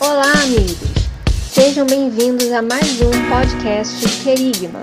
[0.00, 0.78] Olá, amigos!
[1.52, 4.80] Sejam bem-vindos a mais um podcast Querigma.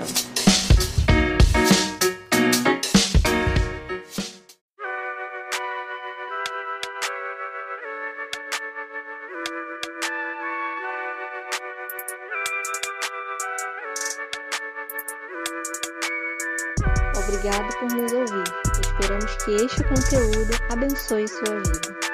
[17.16, 18.44] Obrigado por nos ouvir.
[18.80, 22.07] Esperamos que este conteúdo abençoe sua vida.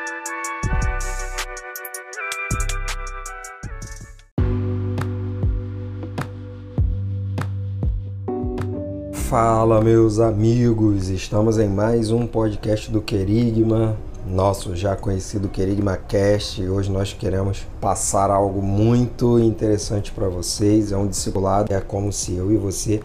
[9.35, 11.09] Fala, meus amigos!
[11.09, 16.65] Estamos em mais um podcast do Querigma, nosso já conhecido Querigma Cast.
[16.65, 20.93] Hoje nós queremos passar algo muito interessante para vocês.
[20.93, 23.01] É um discipulado, é como se eu e você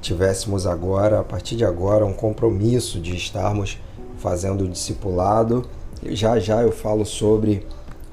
[0.00, 3.78] tivéssemos agora, a partir de agora, um compromisso de estarmos
[4.16, 5.66] fazendo o discipulado.
[6.02, 7.62] Já já eu falo sobre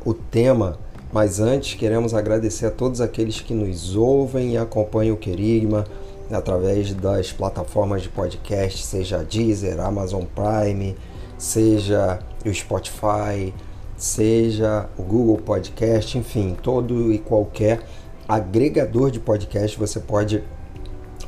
[0.03, 0.77] o tema,
[1.13, 5.85] mas antes queremos agradecer a todos aqueles que nos ouvem e acompanham o Querigma
[6.33, 10.95] através das plataformas de podcast, seja Deezer, Amazon Prime,
[11.37, 13.53] seja o Spotify,
[13.97, 17.81] seja o Google Podcast, enfim, todo e qualquer
[18.27, 20.43] agregador de podcast você pode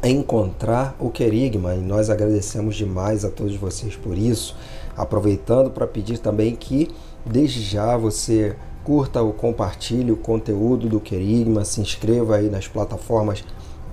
[0.04, 4.56] encontrar o Querigma e nós agradecemos demais a todos vocês por isso.
[4.96, 6.90] Aproveitando para pedir também que
[7.26, 13.44] desde já você curta ou compartilhe o conteúdo do Querigma, se inscreva aí nas plataformas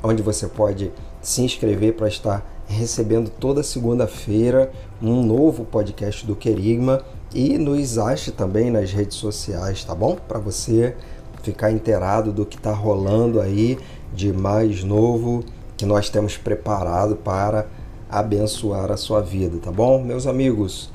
[0.03, 4.71] onde você pode se inscrever para estar recebendo toda segunda-feira
[5.03, 7.03] um novo podcast do Querigma
[7.35, 10.17] e nos ache também nas redes sociais, tá bom?
[10.29, 10.97] Para você
[11.43, 13.79] ficar inteirado do que está rolando aí
[14.13, 15.45] de mais novo
[15.77, 17.67] que nós temos preparado para
[18.09, 20.03] abençoar a sua vida, tá bom?
[20.03, 20.91] Meus amigos,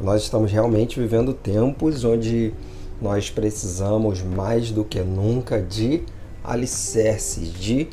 [0.00, 2.54] nós estamos realmente vivendo tempos onde
[3.00, 6.02] nós precisamos mais do que nunca de
[6.44, 7.88] alicerces, de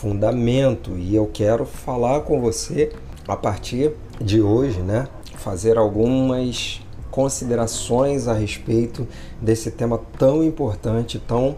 [0.00, 2.90] fundamento e eu quero falar com você
[3.28, 5.06] a partir de hoje, né?
[5.36, 6.80] Fazer algumas
[7.10, 9.06] considerações a respeito
[9.42, 11.56] desse tema tão importante, tão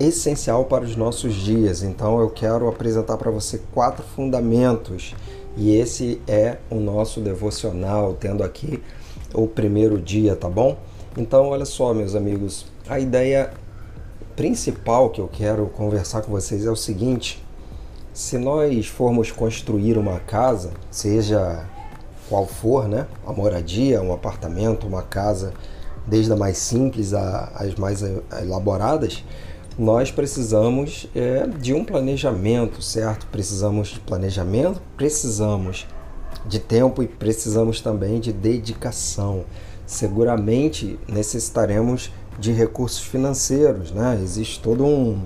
[0.00, 1.84] essencial para os nossos dias.
[1.84, 5.14] Então eu quero apresentar para você quatro fundamentos
[5.56, 8.82] e esse é o nosso devocional, tendo aqui
[9.32, 10.76] o primeiro dia, tá bom?
[11.16, 13.52] Então olha só, meus amigos, a ideia
[14.34, 17.46] principal que eu quero conversar com vocês é o seguinte:
[18.12, 21.64] se nós formos construir uma casa, seja
[22.28, 23.06] qual for, né?
[23.24, 25.52] Uma moradia, um apartamento, uma casa,
[26.06, 28.02] desde a mais simples às mais
[28.40, 29.24] elaboradas,
[29.78, 33.26] nós precisamos é, de um planejamento, certo?
[33.28, 35.86] Precisamos de planejamento, precisamos
[36.46, 39.44] de tempo e precisamos também de dedicação.
[39.86, 44.18] Seguramente necessitaremos de recursos financeiros, né?
[44.22, 45.22] Existe todo um,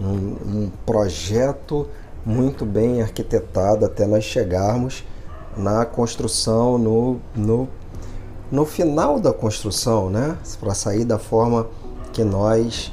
[0.00, 1.86] um, um projeto
[2.24, 5.04] muito bem arquitetada até nós chegarmos
[5.56, 7.68] na construção, no, no,
[8.50, 10.36] no final da construção, né?
[10.58, 11.68] Para sair da forma
[12.12, 12.92] que nós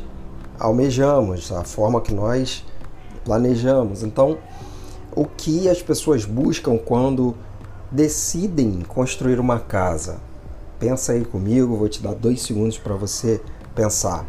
[0.60, 2.66] almejamos, a forma que nós
[3.24, 4.04] planejamos.
[4.04, 4.38] Então,
[5.16, 7.36] o que as pessoas buscam quando
[7.92, 10.18] decidem construir uma casa?
[10.80, 13.42] Pensa aí comigo, vou te dar dois segundos para você
[13.74, 14.26] pensar.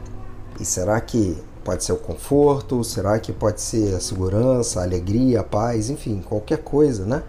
[0.59, 1.37] E será que
[1.69, 6.23] Pode ser o conforto, será que pode ser a segurança, a alegria, a paz, enfim,
[6.27, 7.23] qualquer coisa, né?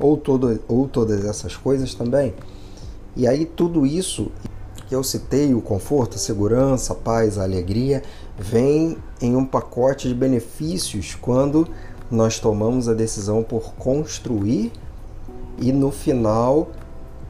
[0.00, 2.34] Ou, todo, ou todas essas coisas também.
[3.14, 4.32] E aí tudo isso
[4.88, 8.02] que eu citei, o conforto, a segurança, a paz, a alegria,
[8.36, 11.68] vem em um pacote de benefícios quando
[12.10, 14.72] nós tomamos a decisão por construir
[15.56, 16.70] e no final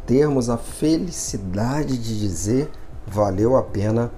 [0.06, 2.70] termos a felicidade de dizer
[3.06, 4.10] valeu a pena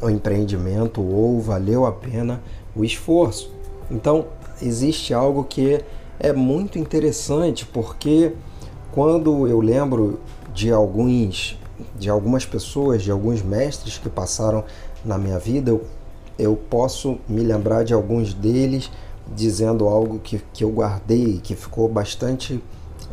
[0.00, 2.40] o empreendimento ou valeu a pena
[2.74, 3.50] o esforço.
[3.90, 4.26] Então,
[4.62, 5.82] existe algo que
[6.18, 8.32] é muito interessante porque
[8.92, 10.20] quando eu lembro
[10.52, 11.58] de alguns
[11.96, 14.64] de algumas pessoas, de alguns mestres que passaram
[15.04, 15.84] na minha vida, eu,
[16.38, 18.90] eu posso me lembrar de alguns deles
[19.34, 22.62] dizendo algo que, que eu guardei, que ficou bastante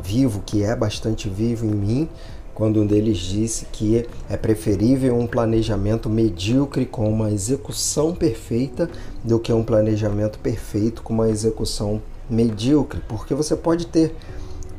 [0.01, 2.09] vivo, que é bastante vivo em mim,
[2.55, 8.89] quando um deles disse que é preferível um planejamento medíocre com uma execução perfeita
[9.23, 14.15] do que um planejamento perfeito com uma execução medíocre, porque você pode ter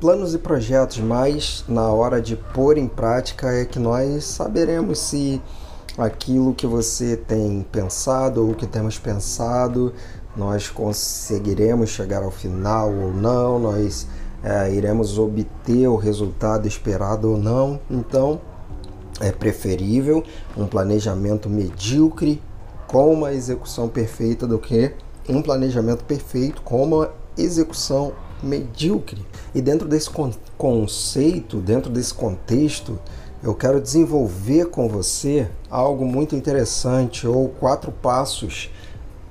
[0.01, 5.41] planos e projetos, mas na hora de pôr em prática é que nós saberemos se
[5.99, 9.93] aquilo que você tem pensado ou que temos pensado
[10.37, 14.07] nós conseguiremos chegar ao final ou não, nós
[14.43, 17.81] é, iremos obter o resultado esperado ou não.
[17.91, 18.41] Então,
[19.21, 20.23] é preferível
[20.57, 22.41] um planejamento medíocre
[22.87, 24.93] com uma execução perfeita do que
[25.29, 28.13] um planejamento perfeito com uma execução
[28.43, 29.25] medíocre.
[29.55, 30.11] E dentro desse
[30.57, 32.99] conceito, dentro desse contexto,
[33.43, 38.71] eu quero desenvolver com você algo muito interessante ou quatro passos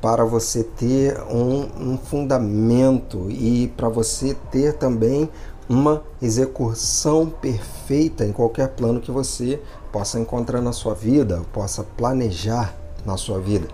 [0.06, 5.28] para você ter um, um fundamento e para você ter também
[5.68, 9.60] uma execução perfeita em qualquer plano que você
[9.92, 13.68] possa encontrar na sua vida, possa planejar na sua vida.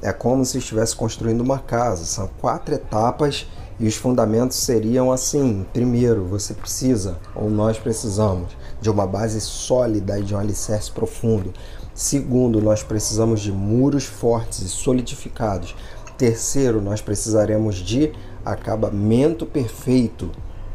[0.00, 3.46] É como se estivesse construindo uma casa, são quatro etapas
[3.78, 10.18] e os fundamentos seriam assim: primeiro, você precisa, ou nós precisamos, de uma base sólida
[10.18, 11.54] e de um alicerce profundo.
[11.94, 15.74] Segundo, nós precisamos de muros fortes e solidificados.
[16.18, 18.12] Terceiro, nós precisaremos de
[18.44, 20.30] acabamento perfeito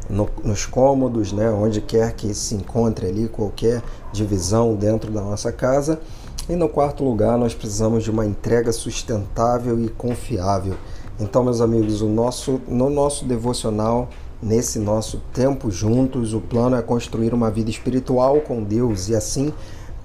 [0.08, 3.80] no, nos cômodos, né, onde quer que se encontre ali qualquer
[4.12, 6.00] divisão dentro da nossa casa.
[6.48, 10.74] E no quarto lugar, nós precisamos de uma entrega sustentável e confiável.
[11.20, 14.08] Então, meus amigos, o nosso, no nosso devocional,
[14.42, 19.52] nesse nosso tempo juntos, o plano é construir uma vida espiritual com Deus e assim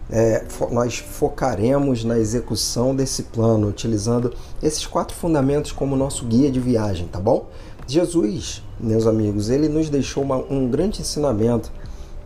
[0.09, 6.59] é, nós focaremos na execução desse plano, utilizando esses quatro fundamentos como nosso guia de
[6.59, 7.47] viagem, tá bom?
[7.87, 11.71] Jesus, meus amigos, ele nos deixou uma, um grande ensinamento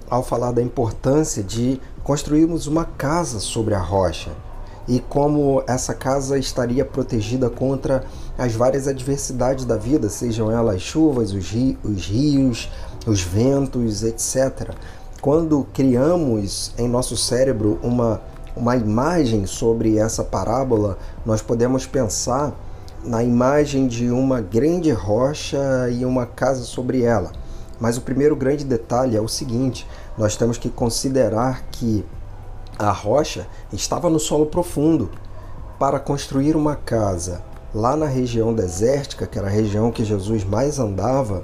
[0.09, 4.31] ao falar da importância de construirmos uma casa sobre a rocha
[4.89, 8.03] e como essa casa estaria protegida contra
[8.35, 12.71] as várias adversidades da vida, sejam elas as chuvas, os, ri os rios,
[13.05, 14.71] os ventos, etc.
[15.21, 18.19] Quando criamos em nosso cérebro uma,
[18.57, 22.51] uma imagem sobre essa parábola, nós podemos pensar
[23.03, 27.31] na imagem de uma grande rocha e uma casa sobre ela.
[27.79, 29.87] Mas o primeiro grande detalhe é o seguinte:
[30.17, 32.03] nós temos que considerar que
[32.79, 35.11] a rocha estava no solo profundo.
[35.77, 37.43] Para construir uma casa
[37.75, 41.43] lá na região desértica, que era a região que Jesus mais andava,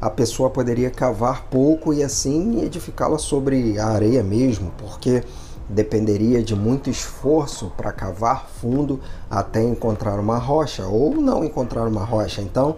[0.00, 5.24] a pessoa poderia cavar pouco e assim edificá-la sobre a areia mesmo, porque
[5.68, 12.04] dependeria de muito esforço para cavar fundo até encontrar uma rocha ou não encontrar uma
[12.04, 12.40] rocha.
[12.40, 12.76] Então,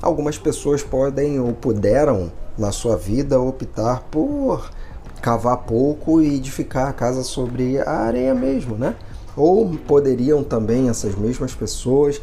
[0.00, 4.70] algumas pessoas podem ou puderam na sua vida optar por
[5.22, 8.96] cavar pouco e edificar a casa sobre a areia mesmo, né?
[9.36, 12.20] Ou poderiam também essas mesmas pessoas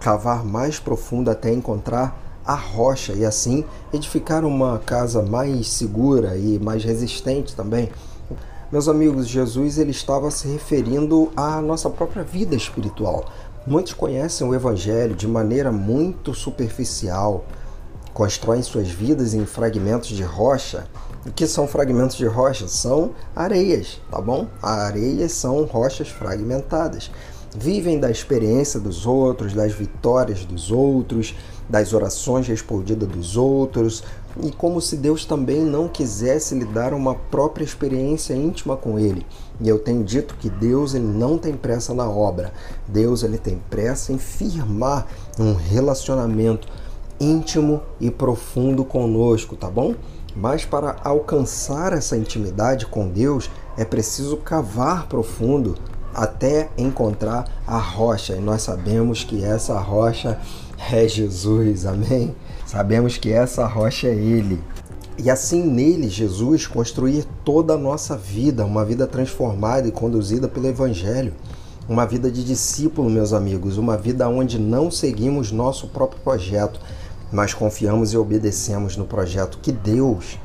[0.00, 2.16] cavar mais profundo até encontrar
[2.46, 7.90] a rocha e assim edificar uma casa mais segura e mais resistente também.
[8.70, 13.26] Meus amigos, Jesus ele estava se referindo à nossa própria vida espiritual.
[13.66, 17.44] Muitos conhecem o evangelho de maneira muito superficial,
[18.16, 20.88] constroem suas vidas em fragmentos de rocha
[21.26, 22.68] o que são fragmentos de rocha?
[22.68, 24.46] São areias, tá bom?
[24.62, 27.10] Areias são rochas fragmentadas.
[27.58, 31.34] Vivem da experiência dos outros, das vitórias dos outros,
[31.68, 34.04] das orações respondidas dos outros,
[34.40, 39.26] e como se Deus também não quisesse lhe dar uma própria experiência íntima com ele.
[39.60, 42.52] E eu tenho dito que Deus ele não tem pressa na obra.
[42.86, 45.08] Deus ele tem pressa em firmar
[45.40, 46.68] um relacionamento
[47.20, 49.94] íntimo e profundo conosco, tá bom?
[50.34, 55.74] Mas para alcançar essa intimidade com Deus é preciso cavar profundo
[56.14, 58.34] até encontrar a rocha.
[58.34, 60.38] E nós sabemos que essa rocha
[60.90, 62.34] é Jesus, amém?
[62.66, 64.60] Sabemos que essa rocha é Ele.
[65.18, 70.66] E assim nele, Jesus, construir toda a nossa vida, uma vida transformada e conduzida pelo
[70.66, 71.32] Evangelho.
[71.88, 76.80] Uma vida de discípulo, meus amigos, uma vida onde não seguimos nosso próprio projeto,
[77.32, 80.38] mas confiamos e obedecemos no projeto que Deus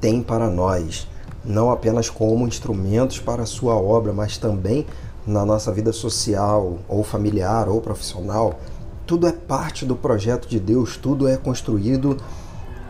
[0.00, 1.08] tem para nós,
[1.44, 4.86] não apenas como instrumentos para a sua obra, mas também
[5.26, 8.58] na nossa vida social, ou familiar, ou profissional.
[9.06, 12.16] Tudo é parte do projeto de Deus, tudo é construído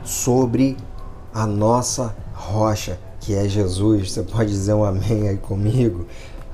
[0.04, 0.76] sobre
[1.32, 4.12] a nossa rocha, que é Jesus.
[4.12, 6.06] Você pode dizer um amém aí comigo?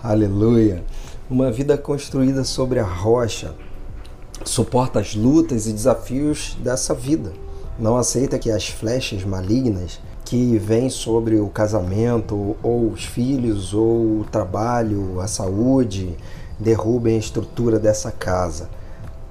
[0.03, 0.83] Aleluia!
[1.29, 3.55] Uma vida construída sobre a rocha
[4.45, 7.33] suporta as lutas e desafios dessa vida.
[7.79, 14.21] Não aceita que as flechas malignas que vêm sobre o casamento, ou os filhos, ou
[14.21, 16.17] o trabalho, a saúde,
[16.59, 18.69] derrubem a estrutura dessa casa.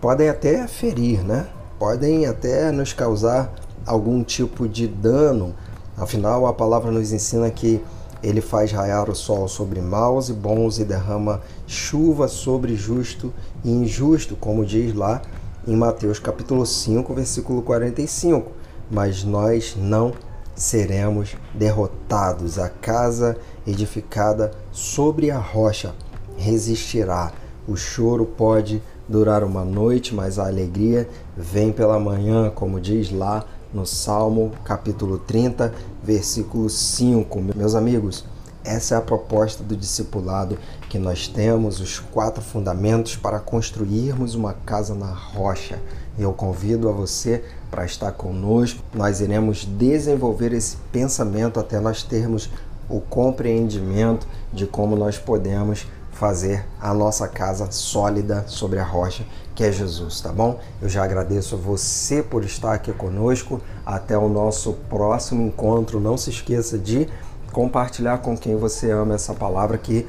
[0.02, 1.48] Podem até ferir, né?
[1.78, 3.54] Podem até nos causar
[3.86, 5.54] algum tipo de dano.
[5.98, 7.82] Afinal, a palavra nos ensina que
[8.22, 13.34] ele faz raiar o sol sobre maus e bons e derrama chuva sobre justo
[13.64, 15.22] e injusto, como diz lá
[15.68, 18.52] em Mateus capítulo 5, versículo 45.
[18.90, 20.14] Mas nós não
[20.56, 22.60] seremos derrotados.
[22.60, 25.94] A casa edificada sobre a rocha
[26.38, 27.32] resistirá.
[27.68, 33.46] O choro pode durar uma noite, mas a alegria vem pela manhã, como diz lá
[33.74, 35.74] no Salmo capítulo 30,
[36.04, 37.42] versículo 5.
[37.56, 38.26] Meus amigos,
[38.64, 40.58] essa é a proposta do discipulado
[40.90, 45.80] que nós temos, os quatro fundamentos para construirmos uma casa na rocha.
[46.18, 48.84] Eu convido a você para estar conosco.
[48.94, 52.50] Nós iremos desenvolver esse pensamento até nós termos
[52.90, 55.86] o compreendimento de como nós podemos
[56.20, 60.60] fazer a nossa casa sólida sobre a rocha que é Jesus, tá bom?
[60.82, 63.60] Eu já agradeço você por estar aqui conosco.
[63.86, 66.00] Até o nosso próximo encontro.
[66.00, 67.10] Não se esqueça de
[67.52, 70.08] compartilhar com quem você ama essa palavra que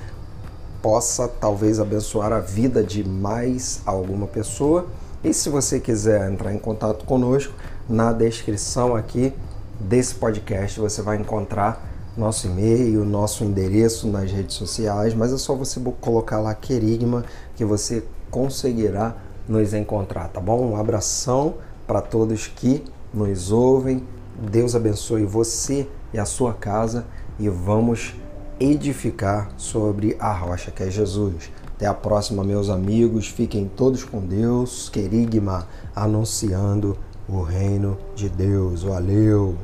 [0.81, 4.87] possa talvez abençoar a vida de mais alguma pessoa.
[5.25, 7.53] E se você quiser entrar em contato conosco,
[7.89, 9.35] na descrição aqui
[9.81, 11.90] desse podcast você vai encontrar
[12.21, 17.25] nosso e-mail, nosso endereço nas redes sociais, mas é só você colocar lá Querigma
[17.57, 19.17] que você conseguirá
[19.49, 20.71] nos encontrar, tá bom?
[20.71, 21.55] Um abração
[21.87, 24.07] para todos que nos ouvem.
[24.39, 27.07] Deus abençoe você e a sua casa
[27.39, 28.15] e vamos
[28.61, 31.51] edificar sobre a rocha que é Jesus.
[31.75, 33.27] Até a próxima, meus amigos.
[33.27, 34.91] Fiquem todos com Deus.
[34.91, 36.97] Querigma anunciando
[37.27, 38.83] o reino de Deus.
[38.83, 39.57] Valeu!